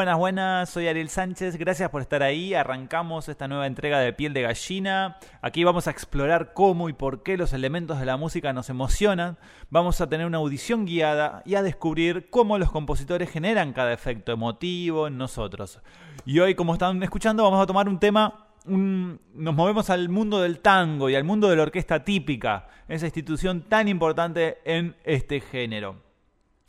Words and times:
Buenas, 0.00 0.16
buenas, 0.16 0.70
soy 0.70 0.88
Ariel 0.88 1.10
Sánchez, 1.10 1.58
gracias 1.58 1.90
por 1.90 2.00
estar 2.00 2.22
ahí. 2.22 2.54
Arrancamos 2.54 3.28
esta 3.28 3.48
nueva 3.48 3.66
entrega 3.66 3.98
de 3.98 4.14
Piel 4.14 4.32
de 4.32 4.40
Gallina. 4.40 5.18
Aquí 5.42 5.62
vamos 5.62 5.88
a 5.88 5.90
explorar 5.90 6.54
cómo 6.54 6.88
y 6.88 6.94
por 6.94 7.22
qué 7.22 7.36
los 7.36 7.52
elementos 7.52 8.00
de 8.00 8.06
la 8.06 8.16
música 8.16 8.54
nos 8.54 8.70
emocionan. 8.70 9.36
Vamos 9.68 10.00
a 10.00 10.08
tener 10.08 10.26
una 10.26 10.38
audición 10.38 10.86
guiada 10.86 11.42
y 11.44 11.54
a 11.54 11.62
descubrir 11.62 12.30
cómo 12.30 12.56
los 12.56 12.70
compositores 12.70 13.28
generan 13.28 13.74
cada 13.74 13.92
efecto 13.92 14.32
emotivo 14.32 15.06
en 15.06 15.18
nosotros. 15.18 15.80
Y 16.24 16.38
hoy, 16.38 16.54
como 16.54 16.72
están 16.72 17.02
escuchando, 17.02 17.42
vamos 17.42 17.62
a 17.62 17.66
tomar 17.66 17.86
un 17.86 18.00
tema 18.00 18.46
nos 18.64 19.54
movemos 19.54 19.90
al 19.90 20.08
mundo 20.08 20.40
del 20.40 20.60
tango 20.60 21.10
y 21.10 21.14
al 21.14 21.24
mundo 21.24 21.50
de 21.50 21.56
la 21.56 21.62
orquesta 21.64 22.04
típica, 22.04 22.68
esa 22.88 23.04
institución 23.04 23.68
tan 23.68 23.86
importante 23.86 24.62
en 24.64 24.96
este 25.04 25.40
género. 25.40 26.09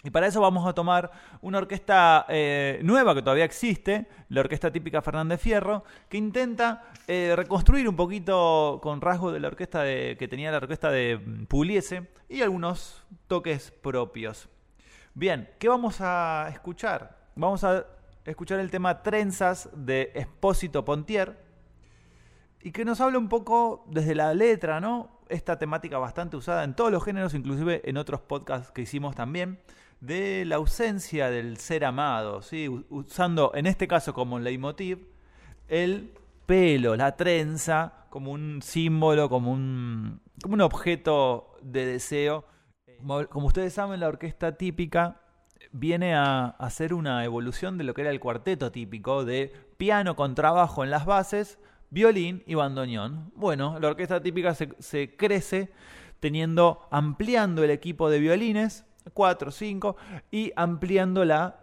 Y 0.04 0.10
para 0.10 0.28
eso 0.28 0.42
vamos 0.42 0.68
a 0.68 0.74
tomar 0.74 1.12
una 1.42 1.60
orquesta 1.60 2.26
eh, 2.28 2.80
nueva 2.84 3.14
que 3.14 3.22
todavía 3.22 3.46
existe, 3.46 4.08
la 4.30 4.42
orquesta 4.42 4.72
típica 4.72 5.02
Fernández 5.02 5.40
Fierro, 5.40 5.84
que 6.10 6.18
intenta 6.18 6.86
eh, 7.08 7.34
reconstruir 7.36 7.88
un 7.88 7.96
poquito 7.96 8.80
con 8.82 9.00
rasgos 9.00 9.34
de 9.34 9.40
la 9.40 9.50
orquesta 9.50 9.84
que 9.84 10.28
tenía 10.30 10.52
la 10.52 10.58
orquesta 10.58 10.90
de 10.90 11.20
Pugliese 11.48 12.10
y 12.30 12.42
algunos 12.42 13.04
toques 13.28 13.72
propios. 13.72 14.50
Bien, 15.14 15.50
¿qué 15.60 15.68
vamos 15.68 15.98
a 16.00 16.48
escuchar? 16.52 17.18
Vamos 17.36 17.64
a 17.64 17.86
escuchar 18.26 18.60
el 18.60 18.72
tema 18.72 19.04
Trenzas 19.04 19.70
de 19.74 20.12
Espósito 20.16 20.84
Pontier 20.84 21.38
y 22.62 22.72
que 22.72 22.86
nos 22.86 23.02
habla 23.02 23.18
un 23.18 23.30
poco 23.30 23.86
desde 23.88 24.16
la 24.16 24.34
letra, 24.34 24.80
¿no? 24.80 25.20
Esta 25.28 25.58
temática 25.58 25.98
bastante 25.98 26.38
usada 26.38 26.64
en 26.64 26.76
todos 26.76 26.92
los 26.92 27.04
géneros, 27.04 27.34
inclusive 27.34 27.82
en 27.86 27.98
otros 27.98 28.22
podcasts 28.22 28.72
que 28.72 28.82
hicimos 28.82 29.16
también 29.16 29.60
de 30.02 30.44
la 30.46 30.58
ausencia 30.58 31.30
del 31.30 31.58
ser 31.58 31.86
amado, 31.86 32.42
usando 32.90 33.52
en 33.54 33.68
este 33.68 33.88
caso 33.88 34.14
como 34.14 34.40
leitmotiv 34.40 35.08
el 35.68 36.12
pelo, 36.46 36.96
la 36.98 37.16
trenza, 37.16 38.08
como 38.10 38.32
un 38.32 38.62
símbolo, 38.62 39.30
como 39.30 39.52
un, 39.54 40.20
como 40.42 40.56
un 40.56 40.62
objeto 40.62 41.56
de 41.62 41.86
deseo. 41.86 42.46
Como, 43.30 43.48
ustedes 43.48 43.74
saben, 43.74 44.00
la 44.00 44.08
orquesta 44.08 44.58
típica 44.58 45.22
viene 45.72 46.14
a 46.14 46.48
hacer 46.60 46.94
una 46.94 47.24
evolución 47.24 47.78
de 47.78 47.84
lo 47.84 47.94
que 47.94 48.02
era 48.02 48.10
el 48.10 48.20
cuarteto 48.20 48.72
típico 48.72 49.24
de 49.24 49.54
piano 49.78 50.16
con 50.16 50.36
trabajo 50.36 50.84
en 50.84 50.92
las 50.92 51.06
bases, 51.06 51.58
violín 51.90 52.44
y 52.46 52.56
bandoneón. 52.56 53.32
Bueno, 53.36 53.80
la 53.80 53.88
orquesta 53.90 54.22
típica 54.22 54.54
se, 54.56 54.70
se 54.80 55.16
crece 55.16 55.72
teniendo, 56.20 56.88
ampliando 56.92 57.64
el 57.64 57.72
equipo 57.72 58.10
de 58.10 58.20
violines, 58.20 58.86
4, 59.14 59.52
5, 59.52 59.96
y 60.32 60.52
ampliando 60.56 61.26
la 61.26 61.62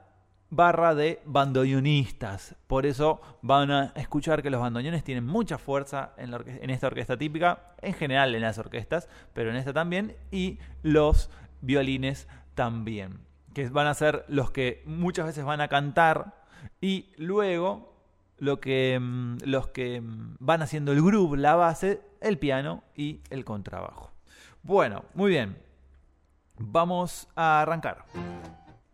barra 0.51 0.95
de 0.95 1.21
bandoneonistas. 1.27 2.55
Por 2.67 2.87
eso 2.87 3.21
van 3.43 3.71
a 3.71 3.93
escuchar 3.97 4.43
que 4.43 4.51
los 4.51 4.61
bandoneones 4.61 5.05
tienen 5.05 5.27
mucha 5.27 5.59
fuerza 5.59 6.13
en, 6.17 6.71
esta 6.71 6.87
orquesta 6.87 7.17
típica, 7.17 7.75
en 7.83 7.95
general 7.95 8.35
en 8.35 8.43
las 8.43 8.59
orquestas, 8.59 9.09
pero 9.35 9.51
en 9.51 9.57
esta 9.57 9.73
también, 9.73 10.17
y 10.31 10.59
los 10.83 11.31
violines 11.61 12.29
también, 12.55 13.21
que 13.55 13.69
van 13.69 13.87
a 13.87 13.95
ser 13.95 14.25
los 14.29 14.51
que 14.51 14.83
muchas 14.87 15.27
veces 15.27 15.45
van 15.45 15.61
a 15.61 15.69
cantar 15.69 16.35
y 16.81 17.11
luego 17.17 17.95
lo 18.39 18.61
que, 18.61 18.99
mm, 19.01 19.39
los 19.45 19.69
que 19.69 20.01
mm, 20.01 20.37
van 20.39 20.63
haciendo 20.63 20.93
el 20.93 21.03
groove, 21.03 21.37
la 21.37 21.57
base, 21.57 22.01
el 22.21 22.39
piano 22.39 22.83
y 22.95 23.21
el 23.31 23.45
contrabajo. 23.45 24.13
Bueno, 24.63 25.05
muy 25.15 25.31
bien. 25.31 25.68
Vamos 26.59 27.29
a 27.37 27.63
arrancar. 27.63 28.05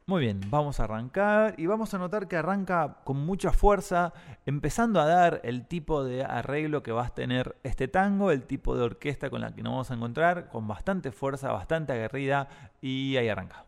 Muy 0.06 0.20
bien, 0.20 0.38
vamos 0.50 0.80
a 0.80 0.84
arrancar 0.84 1.54
y 1.56 1.64
vamos 1.64 1.94
a 1.94 1.98
notar 1.98 2.28
que 2.28 2.36
arranca 2.36 2.98
con 3.05 3.16
mucha 3.24 3.52
fuerza, 3.52 4.12
empezando 4.44 5.00
a 5.00 5.06
dar 5.06 5.40
el 5.44 5.66
tipo 5.66 6.05
de 6.05 6.22
arreglo 6.24 6.83
que 6.83 6.92
va 6.92 7.06
a 7.06 7.08
tener 7.08 7.56
este 7.62 7.89
tango, 7.89 8.30
el 8.30 8.42
tipo 8.42 8.77
de 8.77 8.83
orquesta 8.83 9.30
con 9.30 9.40
la 9.40 9.55
que 9.55 9.62
nos 9.62 9.72
vamos 9.72 9.90
a 9.90 9.94
encontrar, 9.94 10.48
con 10.50 10.68
bastante 10.68 11.11
fuerza, 11.11 11.52
bastante 11.52 11.94
aguerrida 11.94 12.48
y 12.83 13.16
ahí 13.16 13.30
arranca. 13.30 13.64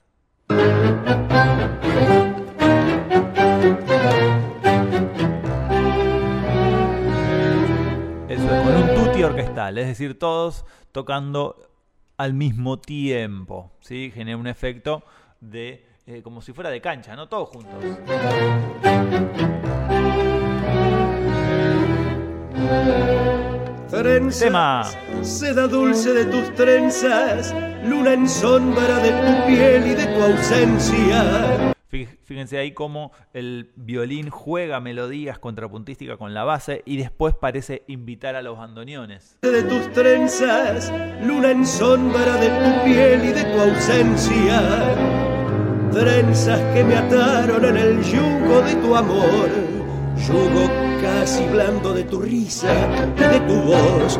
Eso 8.28 8.54
es 8.54 8.62
con 8.62 8.76
un 8.76 8.94
tutti 8.94 9.22
orquestal, 9.22 9.78
es 9.78 9.86
decir, 9.86 10.18
todos 10.18 10.66
tocando 10.92 11.75
al 12.16 12.34
mismo 12.34 12.78
tiempo. 12.78 13.72
¿sí? 13.80 14.10
Genera 14.14 14.36
un 14.36 14.46
efecto 14.46 15.02
de 15.40 15.86
eh, 16.06 16.22
como 16.22 16.40
si 16.40 16.52
fuera 16.52 16.70
de 16.70 16.80
cancha, 16.80 17.16
¿no? 17.16 17.28
Todos 17.28 17.48
juntos. 17.48 17.84
Trenzas, 23.90 24.96
seda 25.22 25.66
dulce 25.66 26.12
de 26.12 26.26
tus 26.26 26.54
trenzas, 26.54 27.54
luna 27.82 28.12
en 28.12 28.28
sombra 28.28 28.98
de 28.98 29.10
tu 29.10 29.46
piel 29.46 29.86
y 29.86 29.94
de 29.94 30.06
tu 30.06 30.22
ausencia. 30.22 31.74
Fíjense 31.88 32.58
ahí 32.58 32.72
cómo 32.72 33.12
el 33.32 33.70
violín 33.76 34.28
juega 34.28 34.80
melodías 34.80 35.38
contrapuntísticas 35.38 36.16
con 36.16 36.34
la 36.34 36.42
base 36.42 36.82
y 36.84 36.96
después 36.96 37.34
parece 37.34 37.84
invitar 37.86 38.34
a 38.34 38.42
los 38.42 38.58
bandoneones. 38.58 39.38
De 39.42 39.62
tus 39.62 39.92
trenzas, 39.92 40.92
luna 41.22 41.52
en 41.52 41.64
sombra 41.64 42.36
de 42.38 42.48
tu 42.48 42.84
piel 42.84 43.24
y 43.24 43.32
de 43.32 43.44
tu 43.44 43.60
ausencia. 43.60 44.60
Trenzas 45.92 46.60
que 46.74 46.82
me 46.82 46.96
ataron 46.96 47.64
en 47.64 47.76
el 47.76 48.02
yugo 48.02 48.62
de 48.62 48.74
tu 48.74 48.96
amor. 48.96 49.48
Yugo 50.26 50.68
casi 51.00 51.46
blando 51.46 51.94
de 51.94 52.02
tu 52.02 52.20
risa 52.20 52.74
y 53.16 53.20
de 53.20 53.40
tu 53.40 53.62
voz. 53.62 54.18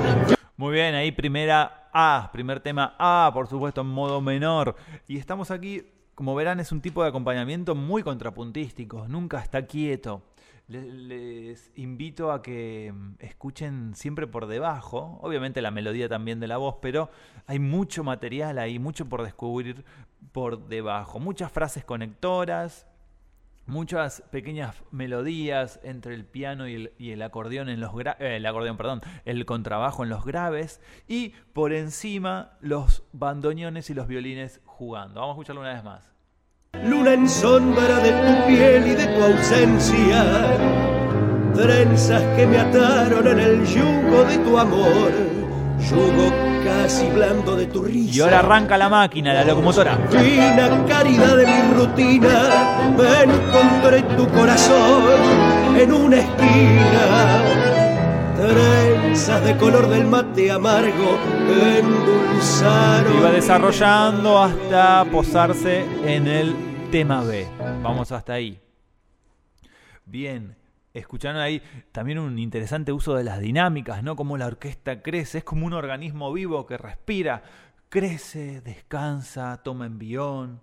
Muy 0.56 0.72
bien, 0.72 0.94
ahí 0.94 1.10
primera 1.10 1.91
A, 1.93 2.31
primer 2.33 2.60
tema 2.60 2.94
A, 2.98 3.31
por 3.34 3.48
supuesto 3.48 3.81
en 3.81 3.88
modo 3.88 4.21
menor. 4.21 4.77
Y 5.09 5.19
estamos 5.19 5.50
aquí 5.50 5.83
como 6.16 6.34
verán, 6.34 6.60
es 6.60 6.72
un 6.72 6.81
tipo 6.81 7.03
de 7.03 7.10
acompañamiento 7.10 7.75
muy 7.75 8.03
contrapuntístico, 8.03 9.06
nunca 9.06 9.38
está 9.38 9.66
quieto. 9.66 10.22
Les, 10.66 11.71
invito 11.77 12.32
a 12.32 12.43
que 12.43 12.91
mm, 12.93 13.16
escuchen 13.21 13.94
siempre 13.94 14.27
por 14.27 14.47
debajo, 14.47 15.19
obviamente 15.21 15.60
la 15.60 15.71
melodía 15.71 16.09
también 16.09 16.41
de 16.41 16.49
la 16.49 16.56
voz, 16.56 16.77
pero 16.81 17.10
hay 17.47 17.59
mucho 17.59 18.03
material 18.03 18.59
ahí, 18.59 18.78
mucho 18.78 19.06
por 19.06 19.22
descubrir 19.22 19.84
por 20.32 20.66
debajo, 20.66 21.21
muchas 21.21 21.53
frases 21.53 21.84
conectoras, 21.84 22.87
muchas 23.66 24.22
pequeñas 24.31 24.75
melodías 24.91 25.81
entre 25.82 26.15
el 26.15 26.25
piano 26.25 26.69
y 26.69 26.91
el, 26.99 27.22
acordeón 27.22 27.69
en 27.69 27.81
los 27.81 27.93
eh, 28.19 28.43
acordeón, 28.47 28.77
perdón, 28.77 29.00
el 29.25 29.44
contrabajo 29.44 30.04
en 30.04 30.10
los 30.10 30.25
graves 30.25 30.81
y 31.09 31.31
por 31.53 31.72
encima 31.72 32.56
los 32.60 33.03
bandoneones 33.12 33.91
y 33.91 33.94
los 33.94 34.06
violines 34.06 34.60
jugando. 34.65 35.21
Vamos 35.21 35.34
a 35.34 35.37
escucharlo 35.37 35.60
una 35.60 35.75
vez 35.75 35.84
más. 35.84 36.12
Luna 36.84 37.15
en 37.15 37.28
sombra 37.28 37.99
de 38.00 38.12
tu 38.12 38.47
piel 38.47 38.87
y 38.87 38.94
de 38.94 39.06
tu 39.06 39.22
ausencia, 39.22 40.25
trenzas 41.54 42.22
que 42.37 42.47
me 42.47 42.59
ataron 42.59 43.27
en 43.27 43.38
el 43.38 43.66
yugo 43.66 44.25
de 44.25 44.38
tu 44.38 44.59
amor, 44.59 45.12
yugo 45.79 46.33
casi 46.65 47.07
blando 47.09 47.57
de 47.57 47.67
tu 47.67 47.83
risa. 47.83 48.17
Y 48.17 48.21
ahora 48.21 48.39
arranca 48.41 48.77
la 48.77 48.89
máquina, 48.89 49.33
la 49.35 49.45
locomotora. 49.45 49.97
Fina 50.11 50.85
caridad 50.87 51.37
de 51.37 51.47
mi 51.47 51.75
rutina, 51.75 52.93
me 52.97 53.23
encontré 53.23 54.03
tu 54.17 54.29
corazón 54.29 55.03
en 55.79 55.93
una 55.93 56.17
esquina. 56.17 57.43
Trenzas 58.37 59.45
de 59.45 59.57
color 59.57 59.89
del 59.89 60.07
mate 60.07 60.51
amargo 60.51 61.19
endulzaron. 61.79 63.19
Iba 63.19 63.31
desarrollando 63.31 64.43
hasta 64.43 65.05
posarse 65.11 65.84
en 66.05 66.27
el 66.27 66.55
tema 66.91 67.22
B. 67.22 67.47
Vamos 67.83 68.13
hasta 68.13 68.34
ahí. 68.34 68.61
Bien, 70.05 70.55
escucharon 70.98 71.41
ahí 71.41 71.63
también 71.93 72.19
un 72.19 72.39
interesante 72.39 72.93
uso 72.93 73.15
de 73.15 73.25
las 73.25 73.41
dinámicas, 73.41 74.03
¿no? 74.03 74.16
Como 74.16 74.37
la 74.37 74.47
orquesta 74.47 75.03
crece, 75.03 75.39
es 75.39 75.45
como 75.45 75.66
un 75.66 75.72
organismo 75.72 76.33
vivo 76.33 76.66
que 76.66 76.77
respira, 76.77 77.43
crece, 77.89 78.60
descansa, 78.60 79.60
toma 79.63 79.87
envión. 79.87 80.60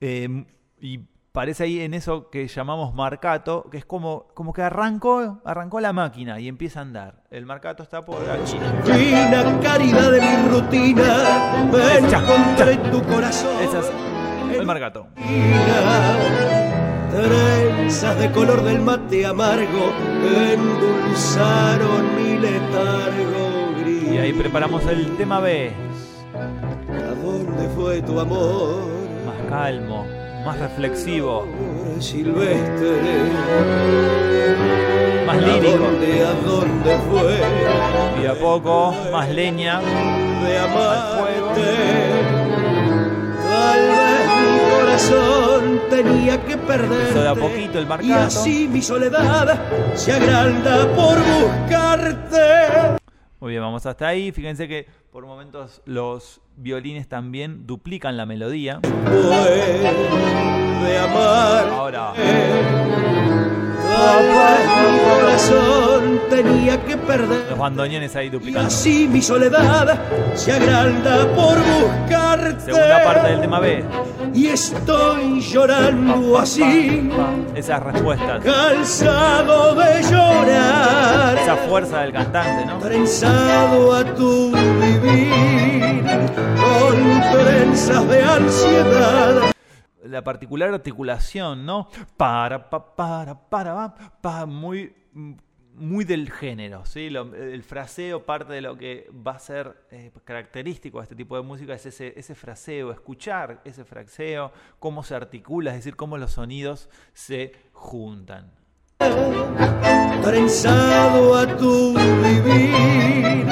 Eh, 0.00 0.44
y 0.80 1.00
parece 1.34 1.64
ahí 1.64 1.80
en 1.80 1.94
eso 1.94 2.30
que 2.30 2.46
llamamos 2.46 2.94
marcato, 2.94 3.68
que 3.68 3.78
es 3.78 3.84
como, 3.84 4.28
como 4.34 4.52
que 4.52 4.62
arrancó, 4.62 5.40
arrancó 5.44 5.80
la 5.80 5.92
máquina 5.92 6.38
y 6.38 6.46
empieza 6.46 6.78
a 6.78 6.82
andar. 6.82 7.22
El 7.30 7.44
marcato 7.44 7.82
está 7.82 8.02
por 8.02 8.22
aquí. 8.30 8.56
Fina 8.84 9.60
caridad 9.60 10.12
de 10.12 10.20
mi 10.20 10.48
rutina, 10.48 11.68
ven 11.72 12.90
tu 12.92 13.02
corazón. 13.02 13.56
Es 13.60 14.58
el 14.60 14.66
marcato 14.66 15.08
trenzas 17.22 18.18
de 18.18 18.30
color 18.32 18.62
del 18.64 18.80
mate 18.80 19.24
amargo 19.24 19.92
endulzaron 20.52 22.16
mi 22.16 22.38
letargo 22.38 23.72
gris. 23.80 24.12
Y 24.12 24.18
ahí 24.18 24.32
preparamos 24.32 24.84
el 24.86 25.16
tema 25.16 25.40
B. 25.40 25.72
¿A 26.34 27.14
dónde 27.24 27.68
fue 27.76 28.02
tu 28.02 28.18
amor? 28.18 28.86
Más 29.26 29.48
calmo, 29.48 30.04
más 30.44 30.58
reflexivo. 30.58 31.46
silvestre. 32.00 33.00
Más 35.26 35.36
¿A 35.36 35.40
lírico. 35.40 35.78
dónde, 35.78 36.22
a 36.26 36.32
dónde 36.46 36.98
fue? 37.10 38.22
Y 38.22 38.26
a 38.26 38.34
poco, 38.34 38.94
más 39.12 39.28
leña. 39.30 39.80
de 39.80 39.84
fuego. 39.86 41.50
amarte. 41.50 41.70
Vez 43.44 43.88
mi 43.90 44.03
corazón 44.94 45.80
tenía 45.90 46.40
que 46.44 46.56
perder. 46.56 47.14
De 47.14 47.28
a 47.28 47.34
poquito 47.34 47.80
el 47.80 47.88
Y 48.02 48.12
así 48.12 48.68
mi 48.68 48.80
soledad 48.80 49.60
se 49.96 50.12
agranda 50.12 50.86
por 50.94 51.18
buscarte. 51.18 52.96
Muy 53.40 53.50
bien, 53.50 53.62
vamos 53.62 53.84
hasta 53.86 54.06
ahí. 54.06 54.30
Fíjense 54.30 54.68
que 54.68 54.86
por 55.10 55.26
momentos 55.26 55.82
los 55.84 56.40
violines 56.56 57.08
también 57.08 57.66
duplican 57.66 58.16
la 58.16 58.24
melodía. 58.24 58.78
Fue 58.82 59.50
de 60.86 60.98
amar. 60.98 61.68
Ahora, 61.70 62.12
mi 62.16 63.03
corazón 65.08 66.20
tenía 66.30 66.80
que 66.84 66.96
perder. 66.96 67.46
los 67.50 67.58
bandoneones 67.58 68.14
ahí 68.16 68.26
Y 68.26 68.30
duplicando. 68.30 68.68
así 68.68 69.08
mi 69.08 69.20
soledad 69.22 69.98
se 70.34 70.52
agranda 70.52 71.26
por 71.34 71.56
buscarte. 71.58 72.64
Segunda 72.72 73.04
parte 73.04 73.28
del 73.30 73.40
tema 73.40 73.60
B. 73.60 73.84
Y 74.34 74.46
estoy 74.48 75.40
llorando 75.40 76.38
así, 76.38 77.10
Esas 77.54 77.82
respuestas. 77.82 78.42
cansado 78.44 79.74
de 79.74 80.02
llorar. 80.02 81.38
Esa 81.38 81.56
fuerza 81.68 82.00
del 82.00 82.12
cantante, 82.12 82.66
¿no? 82.66 82.78
Trenzado 82.78 83.94
a 83.94 84.04
tu 84.04 84.50
vivir, 84.50 86.04
con 86.56 87.22
trenzas 87.44 88.08
de 88.08 88.22
ansiedad. 88.22 89.53
La 90.14 90.22
particular 90.22 90.72
articulación, 90.72 91.66
¿no? 91.66 91.88
Para, 92.16 92.70
pa, 92.70 92.94
para, 92.94 93.34
para, 93.48 93.94
pa, 94.20 94.46
muy, 94.46 94.94
muy 95.74 96.04
del 96.04 96.30
género, 96.30 96.86
¿sí? 96.86 97.06
El 97.06 97.64
fraseo, 97.64 98.24
parte 98.24 98.52
de 98.52 98.60
lo 98.60 98.78
que 98.78 99.10
va 99.10 99.32
a 99.32 99.40
ser 99.40 99.76
eh, 99.90 100.12
característico 100.22 100.98
de 100.98 101.02
este 101.02 101.16
tipo 101.16 101.36
de 101.36 101.42
música 101.42 101.74
es 101.74 101.84
ese, 101.86 102.34
fraseo, 102.36 102.92
escuchar 102.92 103.60
ese 103.64 103.84
fraseo, 103.84 104.52
cómo 104.78 105.02
se 105.02 105.16
articula, 105.16 105.72
es 105.72 105.78
decir, 105.78 105.96
cómo 105.96 106.16
los 106.16 106.30
sonidos 106.30 106.88
se 107.12 107.52
juntan. 107.72 108.52
Trenzado 110.22 111.38
a 111.38 111.56
tu 111.56 111.92
vivir, 111.92 113.46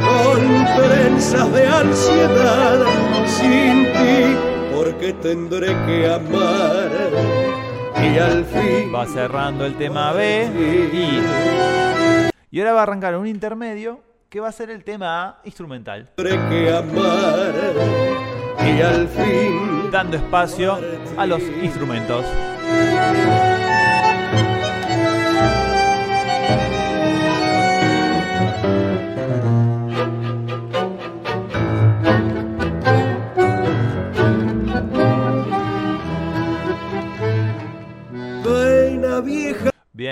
con 0.00 0.64
trenzas 0.82 1.52
de 1.52 1.68
ansiedad. 1.68 2.86
Sin 3.26 3.84
ti, 3.92 4.45
porque 4.86 5.12
tendré 5.14 5.66
que 5.86 6.08
amar. 6.12 6.90
Y 7.96 8.18
al 8.18 8.44
fin. 8.44 8.94
Va 8.94 9.06
cerrando 9.06 9.64
el 9.66 9.76
tema 9.76 10.12
B 10.12 10.48
y, 10.92 11.20
y 12.50 12.60
ahora 12.60 12.72
va 12.72 12.80
a 12.80 12.82
arrancar 12.84 13.16
un 13.16 13.26
intermedio 13.26 14.00
que 14.28 14.38
va 14.38 14.48
a 14.48 14.52
ser 14.52 14.70
el 14.70 14.84
tema 14.84 15.24
A 15.24 15.40
instrumental, 15.44 16.10
Tendré 16.14 16.38
que 16.48 16.72
amar. 16.72 17.52
Y 18.64 18.80
al 18.80 19.08
fin. 19.08 19.90
dando 19.90 20.16
espacio 20.16 20.78
a 21.16 21.26
los 21.26 21.42
instrumentos. 21.62 22.24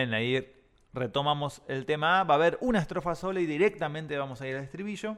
Bien, 0.05 0.12
ahí 0.12 0.47
retomamos 0.93 1.62
el 1.67 1.87
tema 1.87 2.21
A. 2.21 2.25
Va 2.25 2.35
a 2.35 2.37
haber 2.37 2.59
una 2.61 2.79
estrofa 2.79 3.15
sola 3.15 3.41
y 3.41 3.47
directamente 3.47 4.19
vamos 4.19 4.39
a 4.43 4.47
ir 4.47 4.55
al 4.55 4.65
estribillo. 4.65 5.17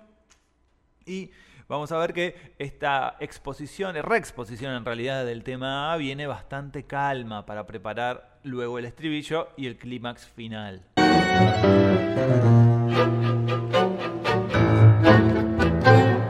Y 1.05 1.33
vamos 1.67 1.91
a 1.91 1.99
ver 1.99 2.12
que 2.12 2.55
esta 2.61 3.17
exposición, 3.19 3.97
reexposición 3.97 4.75
en 4.75 4.85
realidad 4.85 5.27
del 5.27 5.43
tema 5.43 5.93
A, 5.93 5.97
viene 5.97 6.29
bastante 6.29 6.85
calma 6.85 7.47
para 7.47 7.67
preparar 7.67 8.38
luego 8.44 8.79
el 8.79 8.85
estribillo 8.85 9.49
y 9.56 9.67
el 9.67 9.77
clímax 9.77 10.29
final. 10.29 10.83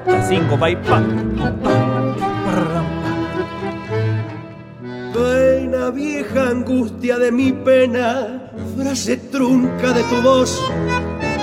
La 0.06 0.22
síncopa 0.26 0.70
y. 0.70 0.76
Buena 5.12 5.90
vieja 5.90 6.50
angustia 6.50 7.18
de 7.18 7.32
mi 7.32 7.50
pena, 7.52 8.45
frase 8.76 9.16
trunca 9.16 9.92
de 9.92 10.02
tu 10.04 10.22
voz 10.22 10.60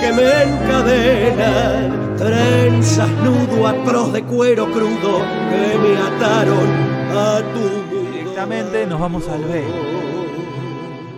que 0.00 0.12
me 0.12 0.42
encadena, 0.42 2.14
trenzas 2.16 3.10
nudo 3.24 3.66
atroz 3.66 4.12
de 4.12 4.22
cuero 4.22 4.66
crudo 4.70 5.22
que 5.50 5.78
me 5.78 5.96
ataron 5.96 6.68
a 7.10 7.40
tu 7.52 7.60
mundo. 7.60 8.10
Directamente 8.12 8.86
nos 8.86 9.00
vamos 9.00 9.28
al 9.28 9.44
B, 9.44 9.64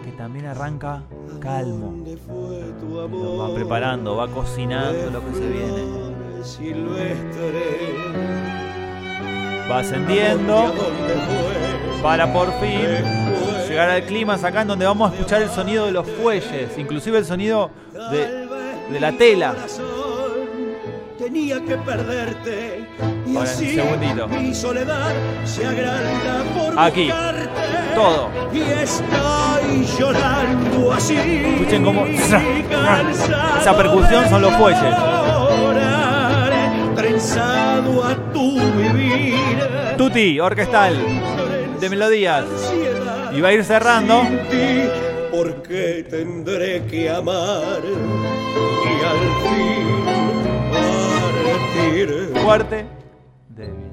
que 0.04 0.12
también 0.12 0.46
arranca 0.46 1.02
calmo. 1.40 1.86
¿Dónde 1.86 2.16
fue 2.16 2.72
tu 2.80 2.94
Lo 2.94 3.38
va 3.38 3.54
preparando, 3.54 4.16
va 4.16 4.28
cocinando 4.28 5.10
lo 5.10 5.24
que 5.26 5.34
se 5.34 5.48
viene. 5.48 6.06
Silvestre, 6.42 7.66
Va 9.68 9.80
ascendiendo 9.80 10.72
para 12.00 12.32
por 12.32 12.52
fin 12.60 13.25
llegar 13.76 13.90
al 13.90 14.04
clima 14.04 14.34
acá 14.42 14.62
en 14.62 14.68
donde 14.68 14.86
vamos 14.86 15.10
a 15.10 15.14
escuchar 15.14 15.42
el 15.42 15.50
sonido 15.50 15.84
de 15.84 15.92
los 15.92 16.08
fuelles, 16.08 16.70
inclusive 16.78 17.18
el 17.18 17.26
sonido 17.26 17.70
de, 18.10 18.46
de 18.90 19.00
la 19.00 19.12
tela. 19.12 19.54
Tenía 21.18 21.62
que 21.62 21.76
perderte 21.76 22.86
y 23.26 23.36
así 23.36 23.74
segundito. 23.74 24.28
mi 24.28 24.54
soledad 24.54 25.12
se 25.44 25.66
agranda 25.66 26.42
por 26.56 26.78
Aquí, 26.78 27.10
todo. 27.94 28.30
y 28.50 28.60
estoy 28.60 29.86
llorando 29.98 30.92
así. 30.94 31.16
Escuchen 31.16 31.84
cómo- 31.84 32.06
Esa 33.60 33.76
percusión 33.76 34.26
son 34.30 34.40
los 34.40 34.52
fuelles. 34.54 34.94
Trenzado 36.94 38.04
a 38.04 38.14
tu 38.32 38.58
vivir. 38.58 39.36
Tutti, 39.98 40.40
orquestal, 40.40 40.96
de 41.78 41.90
melodías. 41.90 42.44
Y 43.32 43.40
va 43.40 43.48
a 43.48 43.52
ir 43.52 43.64
cerrando. 43.64 44.22
sin 44.22 44.38
ti, 44.48 44.88
porque 45.30 46.06
tendré 46.08 46.84
que 46.86 47.10
amar 47.10 47.82
y 47.84 49.04
al 49.04 49.18
fin 49.42 49.86
partir. 50.70 52.42
Fuerte, 52.42 52.86
débil. 53.48 53.92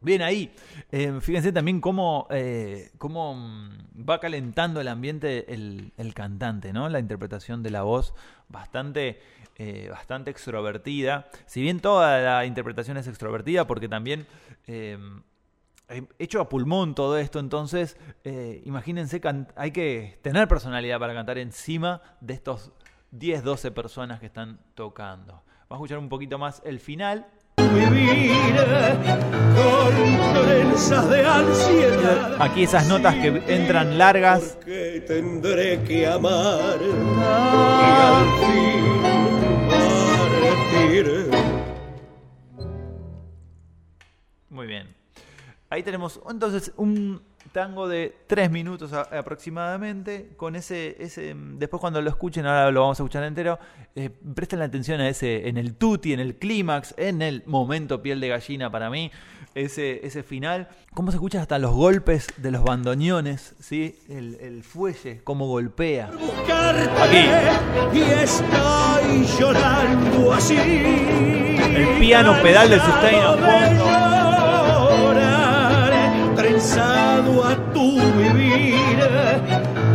Bien 0.00 0.22
ahí. 0.22 0.52
Eh, 0.92 1.18
fíjense 1.20 1.52
también 1.52 1.80
cómo, 1.80 2.28
eh, 2.30 2.90
cómo 2.98 3.34
mm, 3.34 4.08
va 4.08 4.20
calentando 4.20 4.80
el 4.80 4.88
ambiente 4.88 5.52
el, 5.52 5.92
el 5.96 6.14
cantante, 6.14 6.72
¿no? 6.72 6.88
La 6.88 7.00
interpretación 7.00 7.62
de 7.62 7.70
la 7.70 7.82
voz 7.82 8.14
bastante, 8.48 9.20
eh, 9.56 9.88
bastante 9.90 10.30
extrovertida. 10.30 11.28
Si 11.46 11.60
bien 11.60 11.80
toda 11.80 12.20
la 12.20 12.46
interpretación 12.46 12.96
es 12.96 13.08
extrovertida, 13.08 13.66
porque 13.66 13.88
también 13.88 14.26
eh, 14.66 14.98
hecho 16.18 16.40
a 16.40 16.48
pulmón 16.48 16.94
todo 16.94 17.18
esto, 17.18 17.38
entonces 17.38 17.96
eh, 18.24 18.62
imagínense, 18.64 19.20
hay 19.54 19.70
que 19.70 20.18
tener 20.22 20.48
personalidad 20.48 20.98
para 20.98 21.14
cantar 21.14 21.38
encima 21.38 22.02
de 22.20 22.34
estos 22.34 22.72
10, 23.12 23.44
12 23.44 23.70
personas 23.70 24.20
que 24.20 24.26
están 24.26 24.58
tocando. 24.74 25.42
Vamos 25.68 25.70
a 25.70 25.74
escuchar 25.74 25.98
un 25.98 26.08
poquito 26.08 26.38
más 26.38 26.62
el 26.64 26.80
final. 26.80 27.26
Vivir 27.56 28.34
con 29.56 31.10
de 31.10 31.26
ansiedad. 31.26 32.36
Aquí 32.40 32.64
esas 32.64 32.86
notas 32.86 33.14
que 33.14 33.42
entran 33.48 33.96
largas. 33.98 34.56
Porque 34.56 35.04
tendré 35.06 35.82
que 35.82 36.06
amar 36.06 36.78
y 36.80 36.90
al 38.02 38.26
fin 38.40 38.76
partir. 40.76 41.55
Ahí 45.68 45.82
tenemos 45.82 46.20
entonces 46.30 46.72
un 46.76 47.20
tango 47.52 47.88
de 47.88 48.14
tres 48.26 48.50
minutos 48.50 48.92
a- 48.92 49.02
aproximadamente. 49.18 50.30
Con 50.36 50.54
ese, 50.56 50.96
ese. 51.00 51.34
Después 51.36 51.80
cuando 51.80 52.00
lo 52.02 52.10
escuchen, 52.10 52.46
ahora 52.46 52.70
lo 52.70 52.82
vamos 52.82 53.00
a 53.00 53.02
escuchar 53.02 53.24
entero. 53.24 53.58
eh, 53.94 54.10
presten 54.34 54.58
la 54.60 54.66
atención 54.66 55.00
a 55.00 55.08
ese. 55.08 55.48
En 55.48 55.56
el 55.56 55.74
tutti, 55.74 56.12
en 56.12 56.20
el 56.20 56.36
clímax, 56.36 56.94
en 56.98 57.22
el 57.22 57.42
momento 57.46 58.02
piel 58.02 58.20
de 58.20 58.28
gallina 58.28 58.70
para 58.70 58.90
mí. 58.90 59.10
Ese, 59.54 60.06
ese 60.06 60.22
final. 60.22 60.68
Cómo 60.92 61.10
se 61.10 61.16
escuchan 61.16 61.40
hasta 61.40 61.58
los 61.58 61.72
golpes 61.72 62.26
de 62.36 62.50
los 62.50 62.62
bandoneones. 62.62 63.54
¿sí? 63.58 63.98
El, 64.08 64.34
el 64.40 64.62
fuelle, 64.62 65.22
cómo 65.24 65.46
golpea. 65.46 66.10
Buscarte 66.10 66.90
Aquí. 67.02 67.96
y 67.98 68.02
estoy 68.02 69.26
llorando 69.40 70.32
así. 70.34 70.56
El 70.58 71.98
piano 71.98 72.34
pedal 72.42 72.68
del 72.68 72.80
sustain 72.80 73.14
a 76.56 77.72
tu 77.74 78.00
vivir 78.16 78.98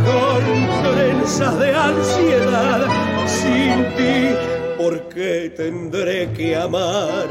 con 0.06 0.94
trenzas 0.94 1.58
de 1.58 1.74
ansiedad 1.74 2.86
sin 3.26 3.84
ti 3.96 4.36
porque 4.78 5.52
tendré 5.56 6.30
que 6.32 6.54
amar 6.54 7.26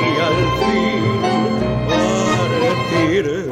y 0.00 0.20
al 0.20 0.38
fin 0.60 1.02
partir 1.90 3.50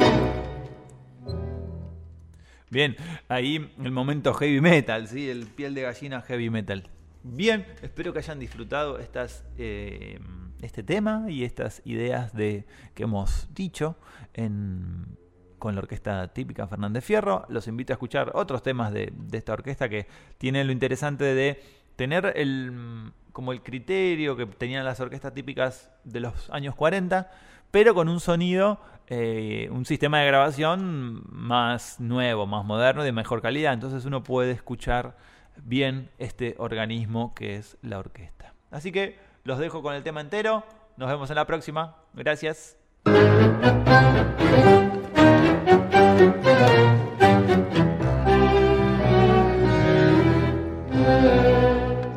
Bien, 2.71 2.95
ahí 3.27 3.71
el 3.83 3.91
momento 3.91 4.33
heavy 4.33 4.61
metal, 4.61 5.07
¿sí? 5.07 5.29
El 5.29 5.45
piel 5.45 5.75
de 5.75 5.83
gallina 5.83 6.21
heavy 6.21 6.49
metal. 6.49 6.89
Bien, 7.21 7.67
espero 7.83 8.13
que 8.13 8.19
hayan 8.19 8.39
disfrutado 8.39 8.97
estas 8.97 9.43
eh, 9.59 10.17
este 10.63 10.83
tema 10.83 11.25
y 11.29 11.43
estas 11.43 11.81
ideas 11.85 12.33
de, 12.33 12.65
que 12.93 13.03
hemos 13.03 13.47
dicho 13.53 13.97
en, 14.33 15.17
con 15.59 15.75
la 15.75 15.81
orquesta 15.81 16.27
típica 16.33 16.67
Fernández 16.67 17.03
Fierro. 17.03 17.45
Los 17.49 17.67
invito 17.67 17.93
a 17.93 17.95
escuchar 17.95 18.31
otros 18.33 18.63
temas 18.63 18.91
de, 18.91 19.13
de 19.15 19.37
esta 19.37 19.53
orquesta 19.53 19.89
que 19.89 20.07
tienen 20.37 20.67
lo 20.67 20.73
interesante 20.73 21.23
de 21.23 21.61
tener 21.95 22.33
el, 22.35 23.11
como 23.31 23.51
el 23.51 23.61
criterio 23.61 24.35
que 24.35 24.45
tenían 24.45 24.85
las 24.85 24.99
orquestas 24.99 25.33
típicas 25.33 25.91
de 26.03 26.19
los 26.19 26.49
años 26.49 26.75
40, 26.75 27.29
pero 27.69 27.93
con 27.93 28.09
un 28.09 28.19
sonido, 28.19 28.79
eh, 29.07 29.69
un 29.71 29.85
sistema 29.85 30.19
de 30.19 30.27
grabación 30.27 31.23
más 31.29 31.99
nuevo, 31.99 32.45
más 32.45 32.65
moderno, 32.65 33.03
de 33.03 33.11
mejor 33.11 33.41
calidad. 33.41 33.73
Entonces 33.73 34.05
uno 34.05 34.23
puede 34.23 34.51
escuchar 34.51 35.15
bien 35.63 36.09
este 36.17 36.55
organismo 36.57 37.33
que 37.33 37.55
es 37.55 37.77
la 37.81 37.99
orquesta. 37.99 38.53
Así 38.71 38.91
que 38.91 39.19
los 39.43 39.59
dejo 39.59 39.81
con 39.81 39.93
el 39.93 40.03
tema 40.03 40.21
entero. 40.21 40.63
Nos 40.97 41.09
vemos 41.09 41.29
en 41.29 41.35
la 41.35 41.45
próxima. 41.45 41.95
Gracias. 42.13 42.77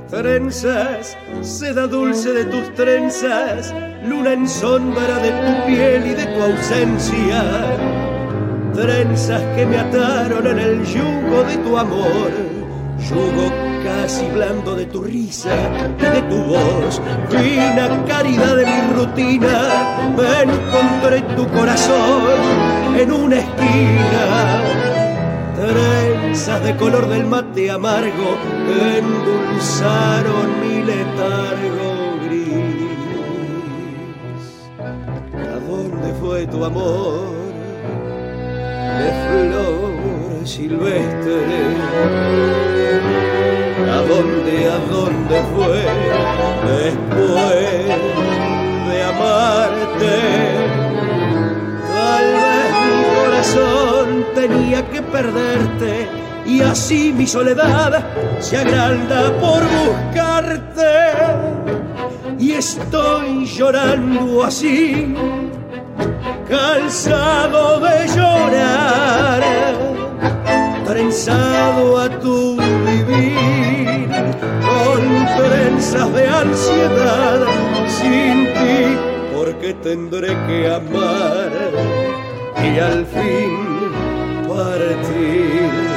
Trenzas, 0.08 1.16
seda 1.42 1.86
dulce 1.86 2.32
de 2.32 2.44
tus 2.44 2.72
trenzas, 2.74 3.74
luna 4.04 4.32
en 4.32 4.48
sombra 4.48 5.18
de 5.18 5.30
tu 5.30 5.66
piel 5.66 6.06
y 6.06 6.14
de 6.14 6.26
tu 6.26 6.42
ausencia. 6.42 7.42
Trenzas 8.74 9.42
que 9.56 9.66
me 9.66 9.78
ataron 9.78 10.46
en 10.46 10.58
el 10.58 10.84
yugo 10.84 11.44
de 11.44 11.56
tu 11.58 11.76
amor, 11.76 12.30
yugo 12.98 13.50
casi 13.84 14.26
blando 14.26 14.74
de 14.74 14.86
tu 14.86 15.02
risa 15.02 15.54
y 15.98 16.02
de 16.02 16.22
tu 16.22 16.42
voz, 16.44 17.00
fina 17.28 18.04
caridad 18.06 18.56
de 18.56 18.66
mi 18.66 18.94
rutina, 18.94 20.12
me 20.16 20.42
encontré 20.42 21.22
tu 21.36 21.46
corazón 21.48 22.98
en 22.98 23.12
una 23.12 23.36
esquina 23.36 24.84
trenzas 25.54 26.62
de 26.64 26.76
color 26.76 27.08
del 27.08 27.24
mate 27.26 27.70
amargo 27.70 28.36
endulzaron 28.98 30.60
mi 30.60 30.82
letargo 30.82 32.18
gris. 32.24 32.84
¿A 35.36 35.58
dónde 35.68 36.12
fue 36.20 36.46
tu 36.46 36.64
amor 36.64 37.34
de 38.98 39.10
flor 39.24 40.46
silvestre? 40.46 42.43
¿A 44.44 44.46
dónde, 44.46 44.68
a 44.68 44.78
dónde 44.78 45.42
fue 45.54 45.80
después 46.68 47.86
de 48.88 49.02
amarte? 49.02 50.34
tenía 54.34 54.86
que 54.90 55.00
perderte 55.00 56.06
y 56.44 56.60
así 56.60 57.14
mi 57.14 57.26
soledad 57.26 58.04
se 58.40 58.58
agranda 58.58 59.32
por 59.40 59.62
buscarte 59.62 61.14
y 62.38 62.52
estoy 62.52 63.46
llorando 63.46 64.44
así 64.44 65.14
cansado 66.46 67.80
de 67.80 68.08
llorar 68.08 69.42
trenzado 70.84 72.00
a 72.00 72.08
tu 72.20 72.63
con 74.66 75.26
trenzas 75.36 76.12
de 76.12 76.28
ansiedad 76.28 77.40
sin 77.88 78.46
ti 78.54 78.98
porque 79.34 79.74
tendré 79.74 80.28
que 80.46 80.70
amar 80.70 81.50
y 82.62 82.78
al 82.78 83.04
fin 83.06 83.74
partir. 84.48 85.93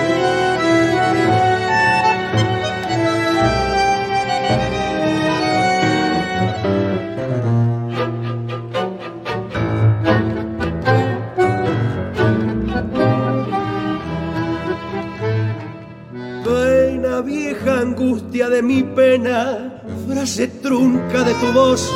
Frase 19.24 20.48
trunca 20.62 21.24
de 21.24 21.34
tu 21.36 21.52
voz 21.52 21.92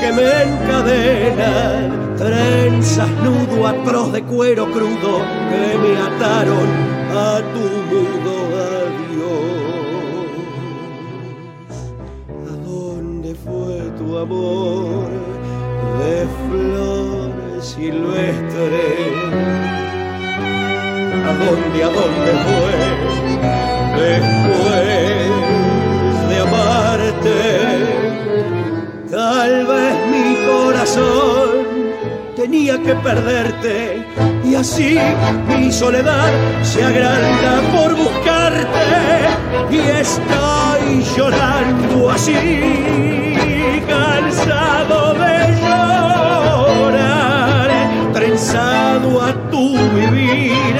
que 0.00 0.12
me 0.12 0.42
encadena 0.42 2.14
trenzas, 2.18 3.08
nudo 3.22 3.66
atroz 3.66 4.12
de 4.12 4.22
cuero 4.22 4.66
crudo 4.70 5.22
que 5.50 5.78
me 5.78 5.96
ataron 5.96 6.68
a 7.10 7.40
tu 7.54 7.66
mudo 7.90 8.34
adiós. 8.68 9.54
¿A 12.50 12.54
dónde 12.68 13.34
fue 13.34 13.90
tu 13.98 14.18
amor 14.18 15.08
de 16.00 16.26
flores 16.44 17.64
silvestres? 17.64 19.14
¿A 21.28 21.32
dónde, 21.42 21.84
a 21.84 21.88
dónde 21.88 22.32
fue 22.44 22.74
después 23.96 25.03
Tal 29.36 29.66
vez 29.66 29.94
mi 30.12 30.36
corazón 30.46 31.50
tenía 32.36 32.80
que 32.80 32.94
perderte. 32.94 34.06
Y 34.44 34.54
así 34.54 34.96
mi 35.48 35.72
soledad 35.72 36.30
se 36.62 36.84
agranda 36.84 37.60
por 37.74 37.96
buscarte. 37.96 38.86
Y 39.72 39.78
estoy 39.78 41.04
llorando 41.16 42.10
así 42.10 42.32
cansado 43.88 45.14
de 45.14 45.36
llorar 46.82 47.70
trenzado 48.12 49.20
a 49.20 49.50
tu 49.50 49.76
vivir 49.96 50.76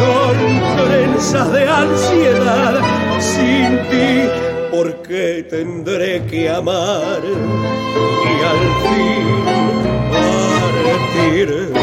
con 0.00 0.36
trenzas 0.84 1.52
de 1.52 1.68
ansiedad 1.68 2.74
sin 3.18 3.78
ti 3.88 4.45
porque 4.70 5.46
tendré 5.48 6.22
que 6.26 6.48
amar 6.48 7.22
y 7.24 8.44
al 8.44 8.62
fin 8.82 9.26
partir 11.16 11.75